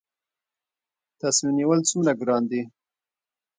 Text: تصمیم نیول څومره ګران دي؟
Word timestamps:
تصمیم 1.21 1.51
نیول 1.59 1.79
څومره 1.89 2.11
ګران 2.21 2.43
دي؟ 2.51 2.61